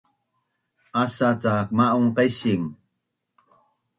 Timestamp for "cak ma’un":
1.41-2.07